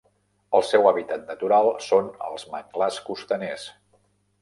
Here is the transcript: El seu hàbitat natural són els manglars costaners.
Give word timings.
El 0.59 0.63
seu 0.69 0.89
hàbitat 0.91 1.27
natural 1.33 1.71
són 1.89 2.11
els 2.31 2.49
manglars 2.57 3.01
costaners. 3.11 3.73